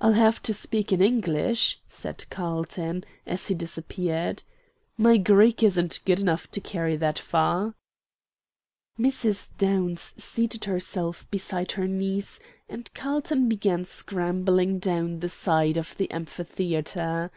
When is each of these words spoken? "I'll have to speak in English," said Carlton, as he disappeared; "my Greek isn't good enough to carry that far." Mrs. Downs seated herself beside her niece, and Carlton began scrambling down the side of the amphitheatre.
"I'll 0.00 0.14
have 0.14 0.40
to 0.44 0.54
speak 0.54 0.90
in 0.90 1.02
English," 1.02 1.82
said 1.86 2.24
Carlton, 2.30 3.04
as 3.26 3.48
he 3.48 3.54
disappeared; 3.54 4.42
"my 4.96 5.18
Greek 5.18 5.62
isn't 5.62 6.00
good 6.06 6.18
enough 6.18 6.50
to 6.52 6.62
carry 6.62 6.96
that 6.96 7.18
far." 7.18 7.74
Mrs. 8.98 9.50
Downs 9.58 10.14
seated 10.16 10.64
herself 10.64 11.30
beside 11.30 11.72
her 11.72 11.86
niece, 11.86 12.40
and 12.70 12.90
Carlton 12.94 13.50
began 13.50 13.84
scrambling 13.84 14.78
down 14.78 15.20
the 15.20 15.28
side 15.28 15.76
of 15.76 15.94
the 15.98 16.10
amphitheatre. 16.10 17.30